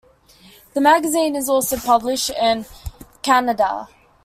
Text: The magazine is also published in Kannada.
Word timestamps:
The 0.73 0.81
magazine 0.81 1.35
is 1.35 1.47
also 1.47 1.77
published 1.77 2.31
in 2.31 2.65
Kannada. 3.21 3.87